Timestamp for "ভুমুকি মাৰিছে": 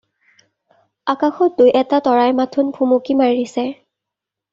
2.79-3.67